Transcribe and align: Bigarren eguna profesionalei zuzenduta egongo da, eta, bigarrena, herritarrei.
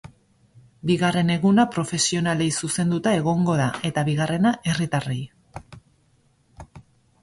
Bigarren 0.91 1.29
eguna 1.33 1.65
profesionalei 1.75 2.49
zuzenduta 2.63 3.15
egongo 3.21 3.61
da, 3.63 3.71
eta, 3.93 4.07
bigarrena, 4.11 4.57
herritarrei. 4.71 5.23